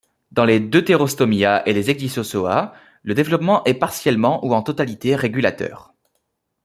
[0.31, 5.93] Dans les Deuterostomia et les Ecdysozoa, le développement est partiellement ou en totalité régulateur.